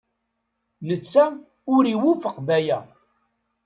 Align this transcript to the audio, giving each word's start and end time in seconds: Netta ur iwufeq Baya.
Netta 0.87 1.25
ur 1.75 1.83
iwufeq 1.93 2.35
Baya. 2.47 2.79